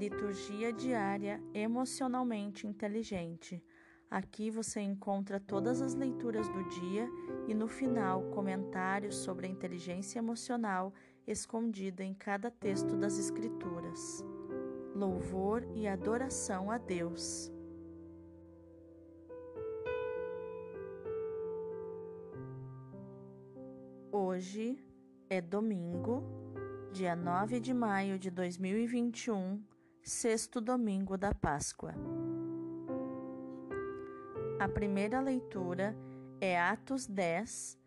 [0.00, 3.62] Liturgia diária emocionalmente inteligente.
[4.10, 7.06] Aqui você encontra todas as leituras do dia
[7.46, 10.94] e no final comentários sobre a inteligência emocional
[11.26, 14.24] escondida em cada texto das Escrituras.
[14.94, 17.52] Louvor e adoração a Deus.
[24.10, 24.82] Hoje
[25.28, 26.24] é domingo,
[26.90, 29.62] dia 9 de maio de 2021,
[30.02, 31.94] sexto domingo da Páscoa.
[34.58, 35.96] A primeira leitura
[36.40, 37.78] é Atos 10,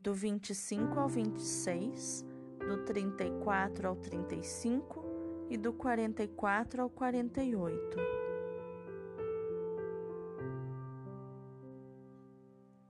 [0.00, 2.24] do 25 ao 26,
[2.58, 5.04] do 34 ao 35
[5.50, 7.98] e do 44 ao 48.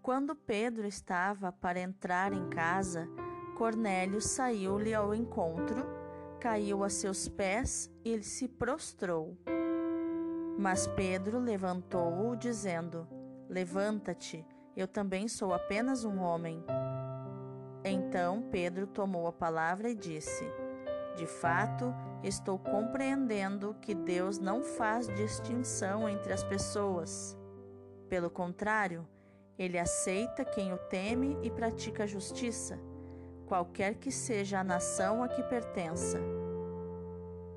[0.01, 3.09] Quando Pedro estava para entrar em casa,
[3.57, 5.98] Cornélio saiu-lhe ao encontro,
[6.39, 9.37] caiu a seus pés e se prostrou.
[10.59, 13.07] Mas Pedro levantou-o, dizendo:
[13.49, 14.45] Levanta-te,
[14.77, 16.65] eu também sou apenas um homem.
[17.85, 20.45] Então Pedro tomou a palavra e disse:
[21.17, 27.37] De fato, estou compreendendo que Deus não faz distinção entre as pessoas.
[28.09, 29.07] Pelo contrário,
[29.59, 32.79] ele aceita quem o teme e pratica a justiça,
[33.49, 36.21] qualquer que seja a nação a que pertença.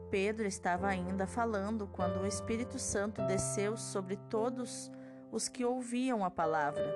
[0.09, 4.89] Pedro estava ainda falando quando o Espírito Santo desceu sobre todos
[5.31, 6.95] os que ouviam a palavra.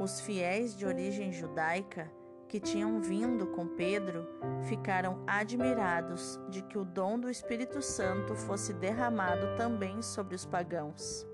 [0.00, 2.10] Os fiéis de origem judaica
[2.48, 4.26] que tinham vindo com Pedro
[4.64, 11.29] ficaram admirados de que o dom do Espírito Santo fosse derramado também sobre os pagãos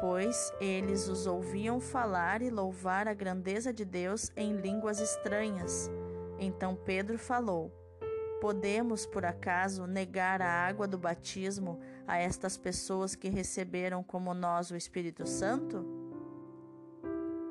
[0.00, 5.90] pois eles os ouviam falar e louvar a grandeza de Deus em línguas estranhas.
[6.38, 7.72] Então Pedro falou:
[8.40, 14.70] Podemos, por acaso, negar a água do batismo a estas pessoas que receberam como nós
[14.70, 15.84] o Espírito Santo?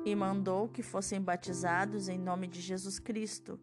[0.04, 3.60] E mandou que fossem batizados em nome de Jesus Cristo.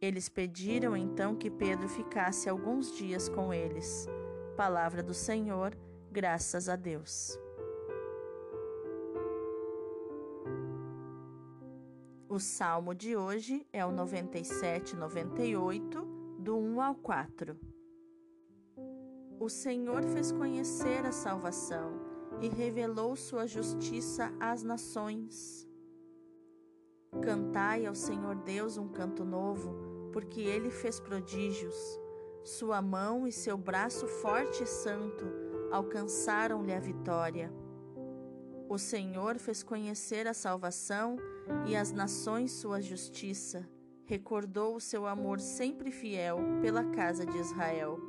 [0.00, 4.08] Eles pediram então que Pedro ficasse alguns dias com eles.
[4.56, 5.76] Palavra do Senhor,
[6.10, 7.41] graças a Deus.
[12.32, 16.02] O salmo de hoje é o 97, 98,
[16.38, 17.54] do 1 ao 4.
[19.38, 21.92] O Senhor fez conhecer a salvação
[22.40, 25.68] e revelou sua justiça às nações.
[27.20, 31.76] Cantai ao Senhor Deus um canto novo, porque ele fez prodígios.
[32.42, 35.26] Sua mão e seu braço forte e santo
[35.70, 37.52] alcançaram-lhe a vitória.
[38.72, 41.18] O Senhor fez conhecer a salvação
[41.66, 43.68] e as nações sua justiça.
[44.06, 48.00] Recordou o seu amor sempre fiel pela casa de Israel.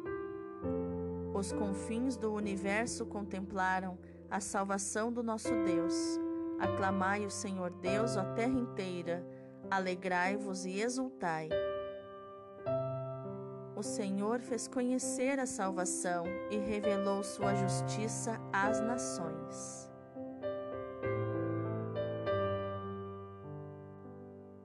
[1.33, 3.99] Os confins do universo contemplaram
[4.31, 5.93] a salvação do nosso Deus.
[6.57, 9.21] Aclamai o Senhor Deus, a terra inteira,
[9.69, 11.49] alegrai-vos e exultai.
[13.75, 19.82] O Senhor fez conhecer a salvação e revelou sua justiça às nações.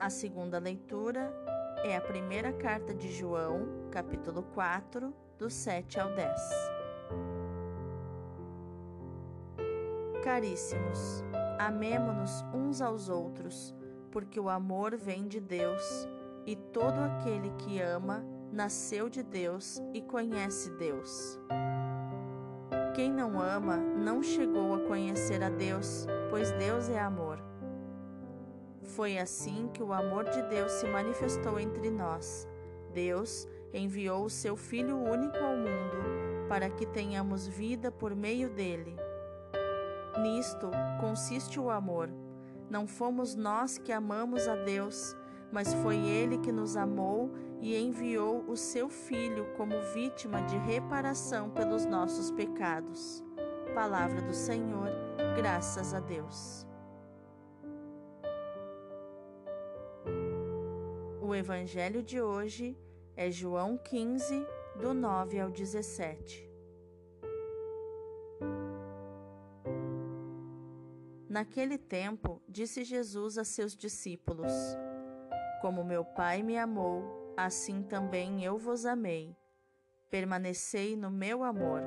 [0.08, 1.30] A segunda leitura
[1.84, 6.40] é a primeira carta de João, capítulo 4, do 7 ao 10.
[10.24, 11.22] Caríssimos,
[11.58, 13.74] amemo-nos uns aos outros,
[14.10, 16.08] porque o amor vem de Deus,
[16.46, 21.38] e todo aquele que ama nasceu de Deus e conhece Deus.
[22.94, 27.47] Quem não ama não chegou a conhecer a Deus, pois Deus é amor.
[28.88, 32.48] Foi assim que o amor de Deus se manifestou entre nós.
[32.92, 38.96] Deus enviou o seu Filho único ao mundo para que tenhamos vida por meio dele.
[40.22, 42.10] Nisto consiste o amor.
[42.70, 45.14] Não fomos nós que amamos a Deus,
[45.52, 47.30] mas foi Ele que nos amou
[47.60, 53.22] e enviou o seu Filho como vítima de reparação pelos nossos pecados.
[53.74, 54.90] Palavra do Senhor,
[55.36, 56.67] graças a Deus.
[61.28, 62.74] O evangelho de hoje
[63.14, 64.46] é João 15,
[64.80, 66.50] do 9 ao 17.
[71.28, 74.50] Naquele tempo, disse Jesus a seus discípulos:
[75.60, 79.36] Como meu Pai me amou, assim também eu vos amei.
[80.08, 81.82] Permanecei no meu amor.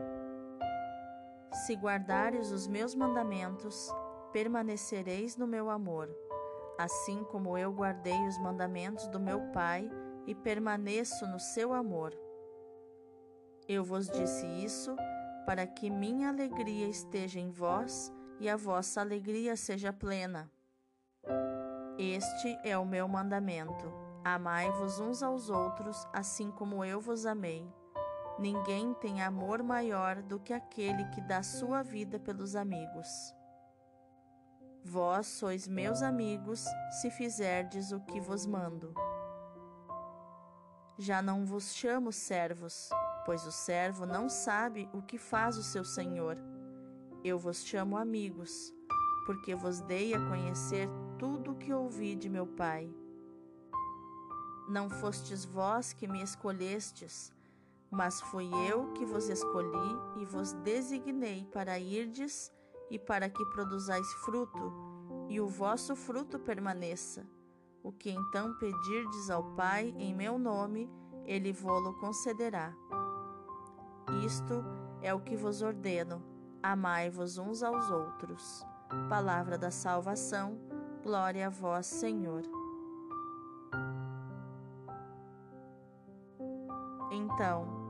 [1.65, 3.89] Se guardares os meus mandamentos,
[4.31, 6.15] permanecereis no meu amor
[6.77, 9.89] assim como eu guardei os mandamentos do meu Pai
[10.25, 12.13] e permaneço no seu amor.
[13.67, 14.95] Eu vos disse isso
[15.45, 20.51] para que minha alegria esteja em vós e a vossa alegria seja plena.
[21.97, 23.91] Este é o meu mandamento:
[24.23, 27.71] amai-vos uns aos outros, assim como eu vos amei.
[28.39, 33.35] Ninguém tem amor maior do que aquele que dá sua vida pelos amigos.
[34.83, 36.65] Vós sois meus amigos
[36.99, 38.93] se fizerdes o que vos mando.
[40.97, 42.89] Já não vos chamo servos,
[43.23, 46.35] pois o servo não sabe o que faz o seu senhor.
[47.23, 48.73] Eu vos chamo amigos,
[49.27, 50.89] porque vos dei a conhecer
[51.19, 52.91] tudo o que ouvi de meu Pai.
[54.67, 57.31] Não fostes vós que me escolhestes,
[57.91, 62.51] mas fui eu que vos escolhi e vos designei para irdes
[62.91, 64.73] e para que produzais fruto,
[65.29, 67.25] e o vosso fruto permaneça.
[67.81, 70.91] O que então pedirdes ao Pai em meu nome,
[71.25, 72.73] ele vô-lo concederá.
[74.25, 74.63] Isto
[75.01, 76.21] é o que vos ordeno:
[76.61, 78.65] amai-vos uns aos outros.
[79.07, 80.59] Palavra da salvação,
[81.01, 82.43] glória a vós, Senhor.
[87.09, 87.81] Então,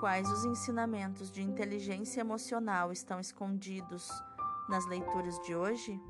[0.00, 4.10] Quais os ensinamentos de inteligência emocional estão escondidos
[4.70, 6.00] nas leituras de hoje?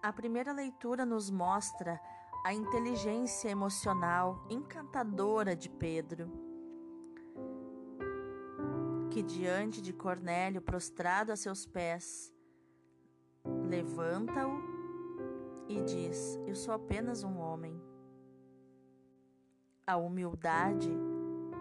[0.00, 2.00] A primeira leitura nos mostra
[2.44, 6.30] a inteligência emocional encantadora de Pedro,
[9.10, 12.32] que diante de Cornélio prostrado a seus pés,
[13.68, 14.62] levanta-o
[15.68, 17.78] e diz: Eu sou apenas um homem.
[19.86, 21.09] A humildade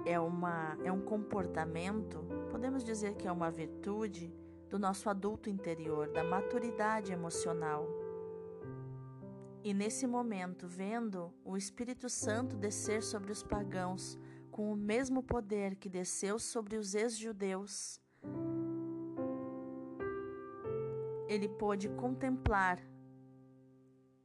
[0.09, 4.33] é, uma, é um comportamento, podemos dizer que é uma virtude
[4.67, 7.87] do nosso adulto interior, da maturidade emocional.
[9.63, 14.17] E nesse momento, vendo o Espírito Santo descer sobre os pagãos
[14.49, 18.01] com o mesmo poder que desceu sobre os ex-judeus,
[21.27, 22.79] ele pôde contemplar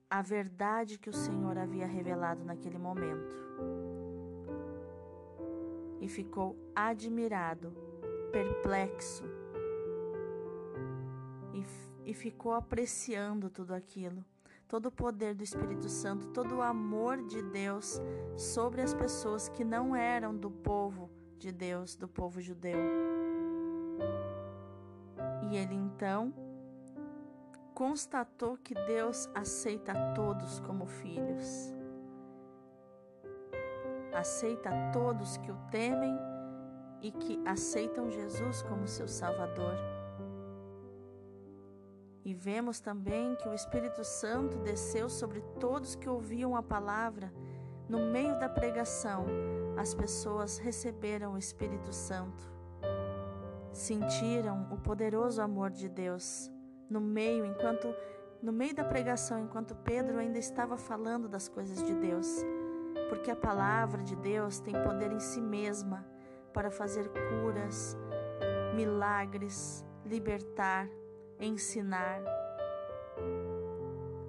[0.09, 3.45] a verdade que o Senhor havia revelado naquele momento
[6.05, 7.73] e ficou admirado,
[8.31, 9.25] perplexo
[11.55, 11.65] e,
[12.11, 14.23] e ficou apreciando tudo aquilo,
[14.69, 18.03] todo o poder do Espírito Santo, todo o amor de Deus
[18.37, 22.77] sobre as pessoas que não eram do povo de Deus, do povo judeu.
[25.51, 26.35] E ele então
[27.73, 31.73] constatou que Deus aceita todos como filhos
[34.15, 36.17] aceita todos que o temem
[37.01, 39.75] e que aceitam Jesus como seu Salvador.
[42.25, 47.31] E vemos também que o Espírito Santo desceu sobre todos que ouviam a palavra.
[47.87, 49.27] No meio da pregação,
[49.77, 52.51] as pessoas receberam o Espírito Santo.
[53.71, 56.51] Sentiram o poderoso amor de Deus
[56.89, 57.95] no meio enquanto
[58.43, 62.45] no meio da pregação, enquanto Pedro ainda estava falando das coisas de Deus
[63.09, 66.07] porque a palavra de Deus tem poder em si mesma
[66.53, 67.97] para fazer curas,
[68.75, 70.89] milagres, libertar,
[71.39, 72.21] ensinar.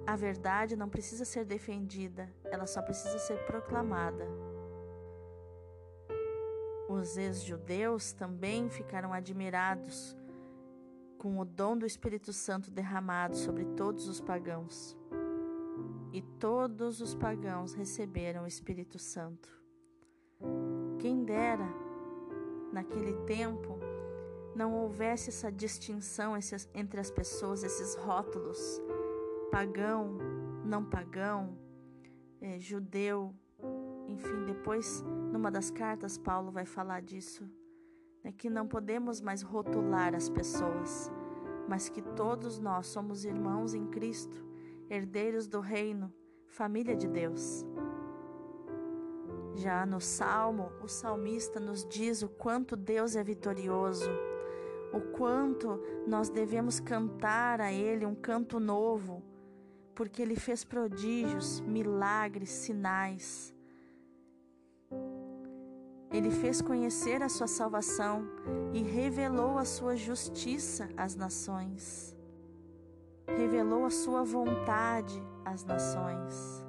[0.06, 4.26] A verdade não precisa ser defendida, ela só precisa ser proclamada.
[6.88, 10.16] Os ex-judeus também ficaram admirados
[11.18, 14.96] com o dom do Espírito Santo derramado sobre todos os pagãos
[16.16, 19.50] e todos os pagãos receberam o Espírito Santo.
[20.98, 21.68] Quem dera,
[22.72, 23.78] naquele tempo,
[24.54, 26.32] não houvesse essa distinção
[26.72, 28.80] entre as pessoas, esses rótulos,
[29.50, 30.16] pagão,
[30.64, 31.54] não pagão,
[32.40, 33.34] é, judeu,
[34.08, 37.46] enfim, depois, numa das cartas, Paulo vai falar disso,
[38.24, 41.12] né, que não podemos mais rotular as pessoas,
[41.68, 44.45] mas que todos nós somos irmãos em Cristo
[44.88, 46.12] herdeiros do reino,
[46.48, 47.64] família de Deus.
[49.54, 54.10] Já no Salmo, o salmista nos diz o quanto Deus é vitorioso,
[54.92, 59.22] o quanto nós devemos cantar a Ele um canto novo,
[59.94, 63.54] porque Ele fez prodígios, milagres, sinais.
[66.12, 68.26] Ele fez conhecer a sua salvação
[68.72, 72.15] e revelou a sua justiça às nações
[73.26, 76.64] revelou a sua vontade às nações.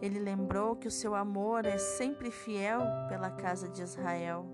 [0.00, 4.44] Ele lembrou que o seu amor é sempre fiel pela casa de Israel,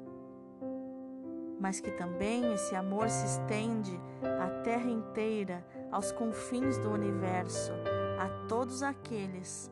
[1.61, 4.01] mas que também esse amor se estende
[4.41, 7.73] à terra inteira, aos confins do universo,
[8.19, 9.71] a todos aqueles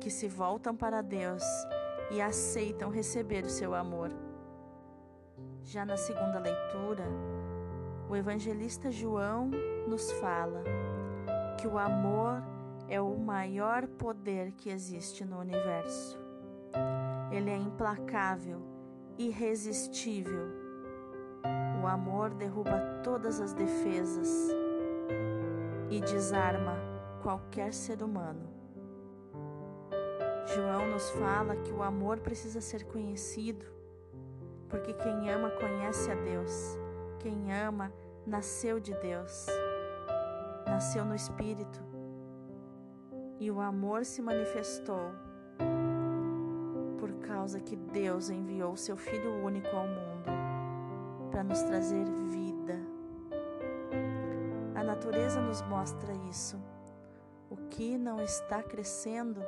[0.00, 1.42] que se voltam para Deus
[2.10, 4.10] e aceitam receber o seu amor.
[5.62, 7.04] Já na segunda leitura,
[8.12, 9.50] o evangelista João
[9.88, 10.62] nos fala
[11.58, 12.42] que o amor
[12.86, 16.20] é o maior poder que existe no universo.
[17.30, 18.60] Ele é implacável,
[19.16, 20.46] irresistível.
[21.82, 24.28] O amor derruba todas as defesas
[25.88, 26.76] e desarma
[27.22, 28.46] qualquer ser humano.
[30.54, 33.64] João nos fala que o amor precisa ser conhecido,
[34.68, 36.76] porque quem ama conhece a Deus.
[37.18, 37.90] Quem ama
[38.26, 39.46] nasceu de Deus,
[40.66, 41.80] nasceu no Espírito,
[43.40, 45.10] e o amor se manifestou
[46.98, 50.30] por causa que Deus enviou seu Filho único ao mundo
[51.30, 52.78] para nos trazer vida.
[54.74, 56.62] A natureza nos mostra isso.
[57.50, 59.42] O que não está crescendo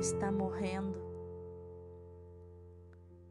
[0.00, 0.98] está morrendo.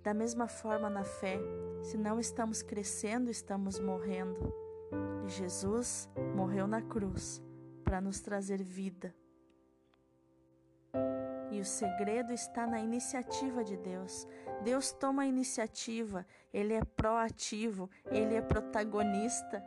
[0.02, 1.40] Da mesma forma, na fé,
[1.82, 4.69] se não estamos crescendo, estamos morrendo.
[5.28, 7.42] Jesus morreu na cruz
[7.84, 9.14] para nos trazer vida.
[11.52, 14.28] E o segredo está na iniciativa de Deus.
[14.64, 19.64] Deus toma a iniciativa, ele é proativo, ele é protagonista.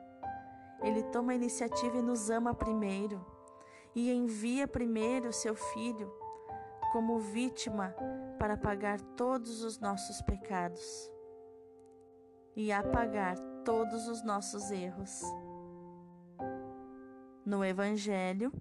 [0.83, 3.25] Ele toma a iniciativa e nos ama primeiro.
[3.95, 6.13] E envia primeiro o seu filho
[6.93, 7.95] como vítima
[8.39, 11.11] para pagar todos os nossos pecados
[12.55, 15.23] e apagar todos os nossos erros.
[17.45, 18.53] No Evangelho,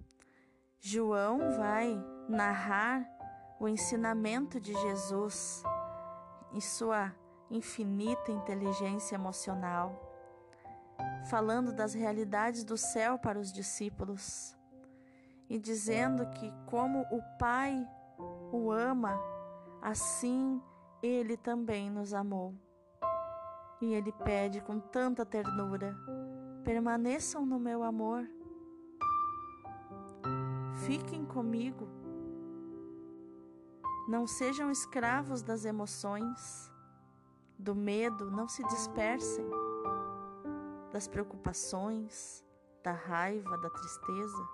[0.80, 1.96] João vai
[2.28, 3.08] narrar
[3.60, 5.62] o ensinamento de Jesus
[6.52, 7.14] e sua
[7.50, 10.10] infinita inteligência emocional,
[11.28, 14.56] falando das realidades do céu para os discípulos
[15.48, 17.86] e dizendo que, como o Pai
[18.50, 19.18] o ama,
[19.80, 20.60] assim
[21.02, 22.54] ele também nos amou.
[23.82, 25.98] E ele pede com tanta ternura:
[26.62, 28.24] permaneçam no meu amor,
[30.86, 31.88] fiquem comigo,
[34.08, 36.70] não sejam escravos das emoções,
[37.58, 39.44] do medo, não se dispersem,
[40.92, 42.44] das preocupações,
[42.84, 44.48] da raiva, da tristeza,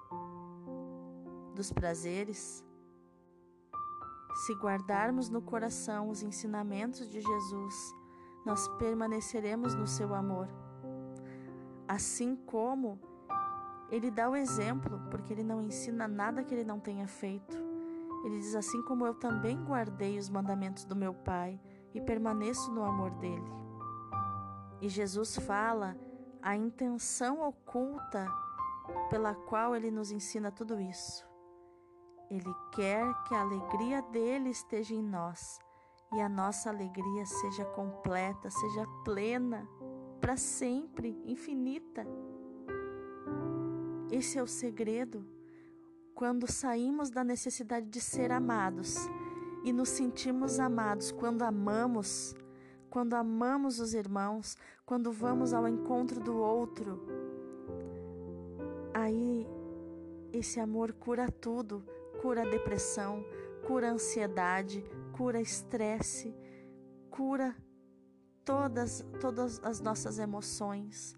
[1.55, 2.65] dos prazeres.
[4.47, 7.98] Se guardarmos no coração os ensinamentos de Jesus,
[8.49, 10.49] nós permaneceremos no seu amor.
[11.87, 12.99] Assim como
[13.91, 17.55] ele dá o exemplo, porque ele não ensina nada que ele não tenha feito.
[18.25, 21.61] Ele diz assim como eu também guardei os mandamentos do meu Pai
[21.93, 23.53] e permaneço no amor dele.
[24.81, 25.95] E Jesus fala
[26.41, 28.27] a intenção oculta
[29.11, 31.29] pela qual ele nos ensina tudo isso.
[32.31, 35.59] Ele quer que a alegria dele esteja em nós
[36.13, 39.69] e a nossa alegria seja completa, seja plena,
[40.21, 42.07] para sempre, infinita.
[44.11, 45.27] Esse é o segredo.
[46.15, 48.97] Quando saímos da necessidade de ser amados
[49.65, 52.35] e nos sentimos amados quando amamos,
[52.91, 57.01] quando amamos os irmãos, quando vamos ao encontro do outro,
[58.93, 59.47] aí
[60.33, 61.85] esse amor cura tudo
[62.19, 63.25] cura a depressão,
[63.67, 64.85] cura a ansiedade,
[65.19, 66.33] cura estresse,
[67.11, 67.53] cura
[68.45, 71.17] todas, todas as nossas emoções,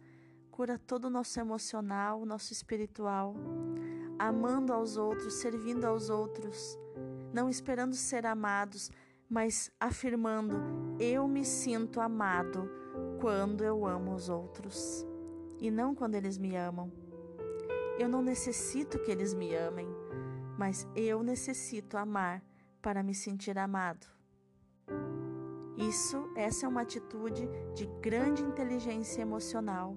[0.51, 3.35] cura todo o nosso emocional, nosso espiritual,
[4.19, 6.79] amando aos outros, servindo aos outros,
[7.31, 8.91] não esperando ser amados,
[9.29, 10.57] mas afirmando:
[10.99, 12.71] eu me sinto amado
[13.21, 15.07] quando eu amo os outros
[15.61, 16.91] e não quando eles me amam.
[17.99, 19.87] Eu não necessito que eles me amem
[20.61, 22.45] mas eu necessito amar
[22.81, 24.07] para me sentir amado.
[25.77, 29.97] Isso, essa é uma atitude de grande inteligência emocional.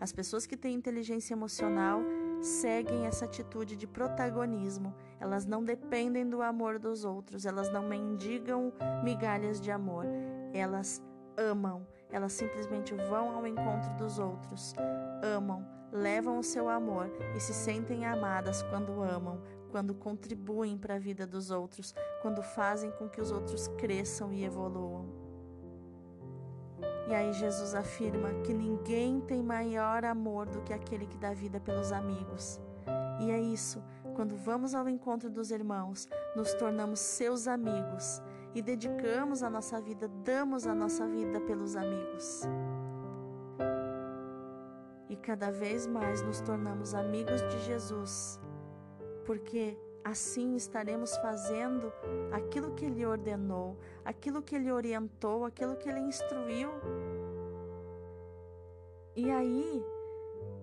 [0.00, 2.02] As pessoas que têm inteligência emocional
[2.40, 4.94] seguem essa atitude de protagonismo.
[5.20, 8.72] Elas não dependem do amor dos outros, elas não mendigam
[9.04, 10.06] migalhas de amor.
[10.52, 11.02] Elas
[11.36, 14.74] amam, elas simplesmente vão ao encontro dos outros,
[15.22, 20.98] amam, levam o seu amor e se sentem amadas quando amam, quando contribuem para a
[20.98, 25.06] vida dos outros, quando fazem com que os outros cresçam e evoluam.
[27.08, 31.58] E aí Jesus afirma que ninguém tem maior amor do que aquele que dá vida
[31.58, 32.60] pelos amigos.
[33.20, 33.82] E é isso,
[34.14, 38.22] quando vamos ao encontro dos irmãos, nos tornamos seus amigos
[38.54, 42.42] e dedicamos a nossa vida, damos a nossa vida pelos amigos.
[45.08, 48.40] E cada vez mais nos tornamos amigos de Jesus
[49.24, 51.92] porque assim estaremos fazendo
[52.32, 56.70] aquilo que Ele ordenou, aquilo que Ele orientou, aquilo que Ele instruiu.
[59.14, 59.84] E aí,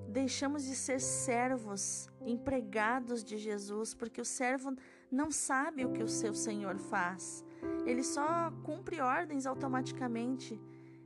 [0.07, 4.75] deixamos de ser servos, empregados de Jesus, porque o servo
[5.11, 7.45] não sabe o que o seu Senhor faz.
[7.85, 10.59] Ele só cumpre ordens automaticamente.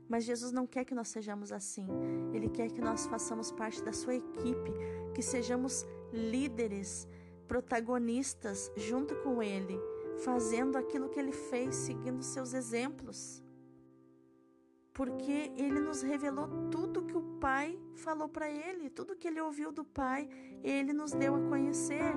[0.08, 1.86] Mas Jesus não quer que nós sejamos assim.
[2.34, 4.70] Ele quer que nós façamos parte da sua equipe,
[5.14, 7.08] que sejamos líderes,
[7.52, 9.78] protagonistas junto com ele,
[10.24, 13.42] fazendo aquilo que ele fez, seguindo seus exemplos.
[14.94, 19.70] Porque ele nos revelou tudo que o Pai falou para ele, tudo que ele ouviu
[19.70, 20.30] do Pai,
[20.64, 22.14] ele nos deu a conhecer.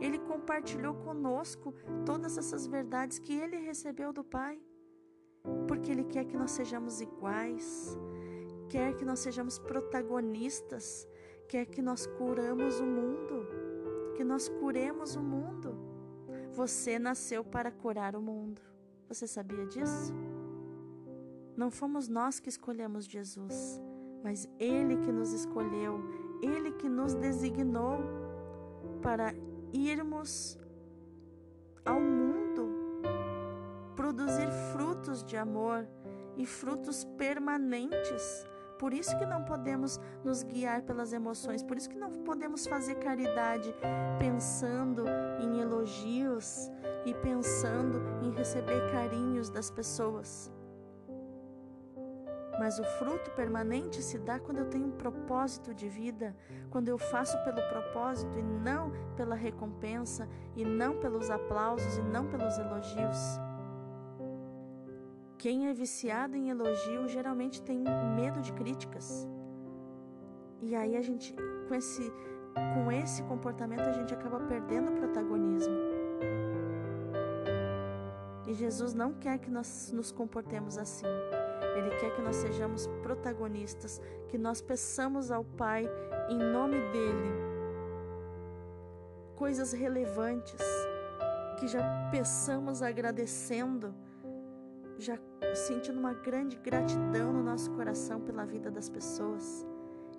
[0.00, 1.74] Ele compartilhou conosco
[2.06, 4.58] todas essas verdades que ele recebeu do Pai.
[5.68, 7.98] Porque ele quer que nós sejamos iguais,
[8.70, 11.06] quer que nós sejamos protagonistas,
[11.50, 13.46] quer que nós curamos o mundo,
[14.14, 15.76] que nós curemos o mundo.
[16.52, 18.60] Você nasceu para curar o mundo.
[19.08, 20.14] Você sabia disso?
[21.56, 23.80] Não fomos nós que escolhemos Jesus,
[24.22, 26.00] mas Ele que nos escolheu,
[26.42, 27.98] Ele que nos designou
[29.02, 29.34] para
[29.72, 30.58] irmos
[31.84, 32.68] ao mundo,
[33.94, 35.86] produzir frutos de amor
[36.36, 38.46] e frutos permanentes.
[38.78, 42.96] Por isso que não podemos nos guiar pelas emoções, por isso que não podemos fazer
[42.96, 43.74] caridade
[44.18, 45.04] pensando
[45.40, 46.70] em elogios
[47.06, 50.52] e pensando em receber carinhos das pessoas.
[52.58, 56.36] Mas o fruto permanente se dá quando eu tenho um propósito de vida,
[56.70, 62.26] quando eu faço pelo propósito e não pela recompensa, e não pelos aplausos e não
[62.26, 63.40] pelos elogios.
[65.44, 67.84] Quem é viciado em elogio geralmente tem
[68.16, 69.28] medo de críticas.
[70.62, 71.34] E aí a gente,
[71.68, 72.10] com esse,
[72.72, 75.74] com esse comportamento, a gente acaba perdendo o protagonismo.
[78.46, 81.04] E Jesus não quer que nós nos comportemos assim.
[81.76, 85.86] Ele quer que nós sejamos protagonistas, que nós peçamos ao Pai
[86.30, 87.32] em nome dele
[89.36, 90.64] coisas relevantes,
[91.60, 93.94] que já peçamos agradecendo,
[94.98, 95.18] já
[95.54, 99.66] sentindo uma grande gratidão no nosso coração pela vida das pessoas,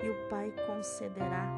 [0.02, 1.50] e o Pai concederá.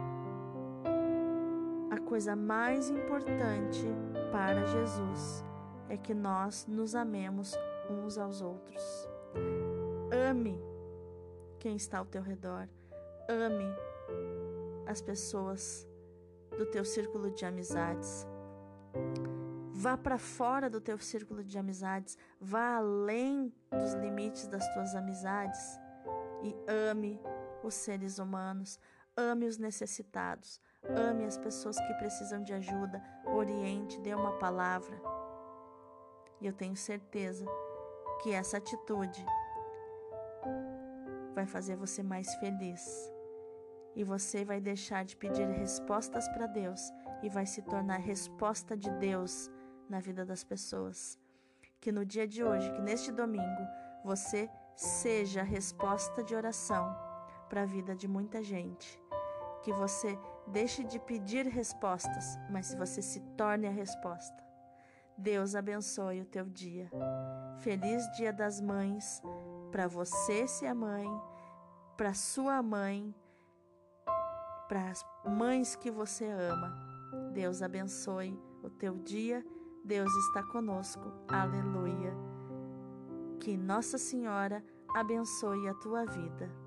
[1.89, 3.85] A coisa mais importante
[4.31, 5.43] para Jesus
[5.89, 7.55] é que nós nos amemos
[7.89, 9.07] uns aos outros.
[10.29, 10.59] Ame
[11.59, 12.67] quem está ao teu redor.
[13.27, 13.65] Ame
[14.85, 15.87] as pessoas
[16.57, 18.27] do teu círculo de amizades.
[19.79, 25.79] Vá para fora do teu círculo de amizades, vá além dos limites das tuas amizades
[26.41, 27.21] e ame
[27.63, 28.79] os seres humanos,
[29.15, 34.99] ame os necessitados, ame as pessoas que precisam de ajuda, oriente, dê uma palavra.
[36.41, 37.45] E eu tenho certeza
[38.23, 39.23] que essa atitude
[41.35, 42.81] vai fazer você mais feliz.
[43.95, 46.81] E você vai deixar de pedir respostas para Deus
[47.21, 49.51] e vai se tornar resposta de Deus
[49.89, 51.19] na vida das pessoas.
[51.79, 53.67] Que no dia de hoje, que neste domingo,
[54.03, 56.95] você seja a resposta de oração
[57.49, 59.01] para a vida de muita gente.
[59.63, 64.45] Que você deixe de pedir respostas, mas você se torne a resposta.
[65.17, 66.89] Deus abençoe o teu dia.
[67.59, 69.21] Feliz Dia das Mães
[69.71, 71.07] para você ser a mãe,
[71.97, 73.13] para sua mãe,
[74.67, 76.73] para as mães que você ama.
[77.33, 79.45] Deus abençoe o teu dia.
[79.87, 81.13] Deus está conosco.
[81.29, 82.13] Aleluia.
[83.39, 84.61] Que Nossa Senhora
[84.93, 86.66] abençoe a tua vida.